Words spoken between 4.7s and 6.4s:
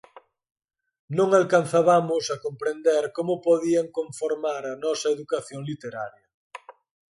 a nosa educación literaria.